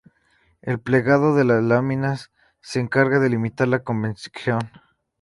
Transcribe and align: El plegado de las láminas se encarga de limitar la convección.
El 0.63 0.79
plegado 0.79 1.35
de 1.35 1.43
las 1.43 1.61
láminas 1.61 2.31
se 2.59 2.79
encarga 2.79 3.19
de 3.19 3.29
limitar 3.29 3.67
la 3.67 3.83
convección. 3.83 4.71